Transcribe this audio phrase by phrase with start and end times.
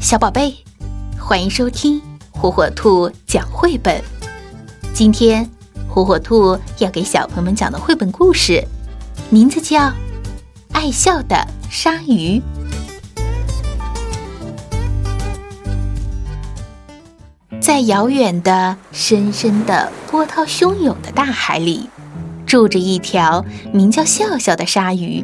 [0.00, 0.54] 小宝贝，
[1.18, 2.00] 欢迎收听
[2.30, 4.02] 火火兔讲绘本。
[4.94, 5.46] 今天，
[5.86, 8.64] 火火兔要给小朋友们讲的绘本故事，
[9.28, 9.78] 名字叫
[10.72, 12.40] 《爱笑的鲨鱼》。
[17.60, 21.90] 在遥远的、深深的、波涛汹涌的大海里，
[22.46, 25.22] 住着一条名叫笑笑的鲨鱼。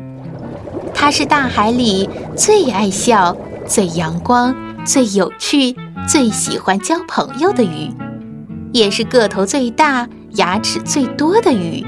[0.92, 3.36] 它是大海里最爱笑、
[3.66, 4.54] 最阳光、
[4.84, 5.74] 最有趣、
[6.08, 7.90] 最喜欢交朋友的鱼，
[8.72, 11.84] 也是个头最大、牙齿最多的鱼。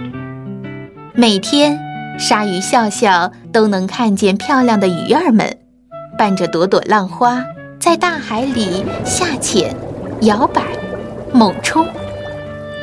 [1.14, 1.78] 每天，
[2.18, 5.56] 鲨鱼笑笑都能看见漂亮的鱼儿们，
[6.16, 7.44] 伴着朵朵浪花，
[7.78, 9.74] 在大海里下潜、
[10.22, 10.62] 摇摆、
[11.32, 11.86] 猛冲。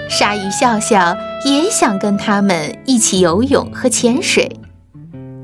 [0.09, 4.49] 鲨鱼笑笑也想跟它们一起游泳和潜水。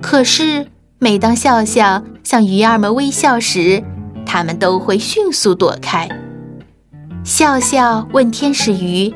[0.01, 0.67] 可是，
[0.99, 3.83] 每当笑笑向鱼儿们微笑时，
[4.25, 6.07] 它们都会迅速躲开。
[7.23, 9.13] 笑笑问天使鱼：“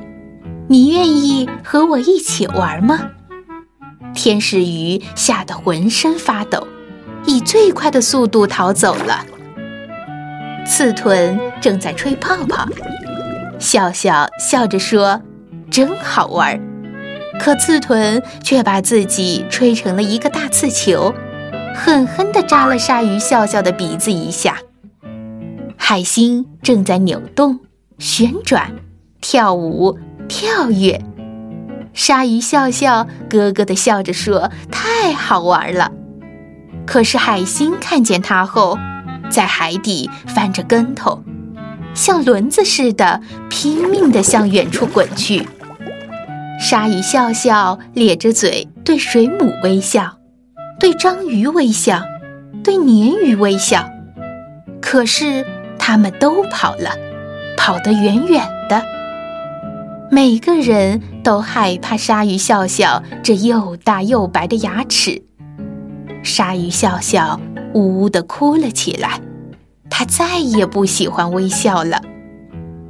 [0.70, 3.00] 你愿意和我一起玩吗？”
[4.14, 6.68] 天使鱼吓得浑身发抖，
[7.26, 9.26] 以最快的速度逃走了。
[10.66, 12.68] 刺豚正在吹泡泡，
[13.60, 15.22] 笑笑笑着说
[15.70, 16.60] ：“真好玩。”
[17.40, 21.14] 可刺豚却把自己吹成了一个大刺球，
[21.76, 24.58] 狠狠地扎了鲨鱼笑笑的鼻子一下。
[25.76, 27.60] 海星正在扭动、
[28.00, 28.72] 旋转、
[29.22, 31.00] 跳舞、跳跃，
[31.94, 35.92] 鲨鱼笑笑咯咯地笑着说：“太好玩了。”
[36.88, 38.78] 可是海星看见它后，
[39.30, 41.24] 在海底翻着跟头，
[41.94, 45.48] 像轮子似的拼命地向远处滚去。
[46.60, 50.18] 鲨鱼笑笑咧着嘴，对水母微笑，
[50.78, 52.02] 对章鱼微笑，
[52.64, 53.90] 对鲶鱼微笑。
[54.82, 55.46] 可是
[55.80, 56.92] 他们都跑了，
[57.58, 58.84] 跑得远远的。
[60.12, 65.24] 每个人都害怕鲨鱼笑笑这又大又白的牙齿。
[66.24, 67.40] 鲨鱼笑笑
[67.74, 69.22] 呜呜地哭了起来，
[69.90, 72.02] 它再也不喜欢微笑了。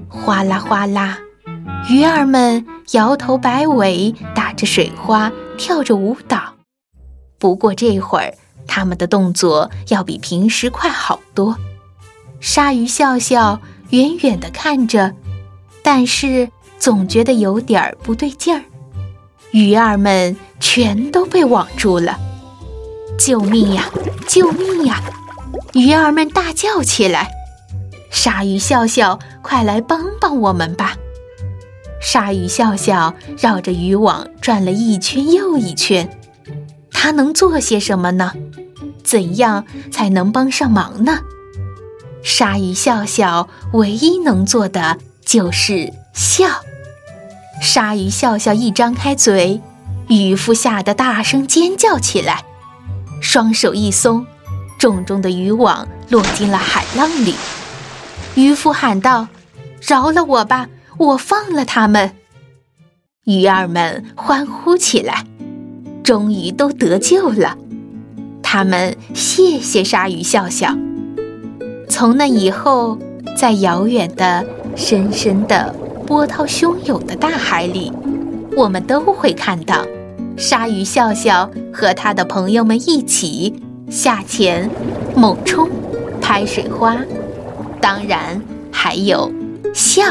[0.09, 1.19] 哗啦哗啦。
[1.89, 6.44] 鱼儿们摇头摆尾，打着水花，跳着舞蹈。
[7.37, 8.33] 不过这会儿，
[8.67, 11.57] 他们的动作要比平时快好多。
[12.39, 13.59] 鲨鱼笑笑
[13.89, 15.13] 远远地看着，
[15.83, 18.63] 但是总觉得有点儿不对劲儿。
[19.51, 22.19] 鱼儿们全都被网住了！
[23.17, 23.89] 救命呀！
[24.27, 25.01] 救命呀！
[25.73, 27.29] 鱼儿们大叫起来
[28.11, 30.95] ：“鲨鱼笑笑，快来帮帮我们吧！”
[32.01, 36.09] 鲨鱼笑笑绕着渔网转了一圈又一圈，
[36.97, 38.31] 它能做些什么呢？
[39.03, 41.19] 怎样才能帮上忙呢？
[42.23, 46.47] 鲨鱼笑笑唯一能做的就是笑。
[47.61, 49.61] 鲨鱼笑笑一张开嘴，
[50.07, 52.43] 渔夫吓得大声尖叫起来，
[53.21, 54.25] 双手一松，
[54.79, 57.35] 重重的渔网落进了海浪里。
[58.33, 59.27] 渔夫喊道
[59.85, 60.67] ：“饶了我吧！”
[60.97, 62.15] 我放了他们，
[63.25, 65.25] 鱼儿们欢呼起来，
[66.05, 67.57] 终于都得救了。
[68.43, 70.77] 他们谢谢鲨鱼笑笑。
[71.89, 72.99] 从那以后，
[73.35, 74.45] 在遥远的、
[74.75, 77.91] 深深的、波涛汹涌的大海里，
[78.55, 79.83] 我们都会看到
[80.37, 83.55] 鲨鱼笑笑和他的朋友们一起
[83.89, 84.69] 下潜、
[85.15, 85.67] 猛冲、
[86.21, 86.97] 拍水花，
[87.81, 88.39] 当然
[88.71, 89.31] 还有
[89.73, 90.03] 笑。